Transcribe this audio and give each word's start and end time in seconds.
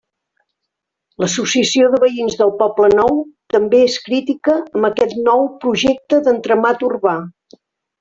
L'associació 1.23 1.91
de 1.91 1.99
veïns 2.05 2.39
del 2.41 2.55
Poblenou 2.63 3.21
també 3.59 3.85
és 3.91 4.01
crítica 4.09 4.59
amb 4.75 4.93
aquest 4.93 5.25
nou 5.31 5.49
projecte 5.65 6.25
d'entramat 6.29 6.89
urbà. 6.95 7.21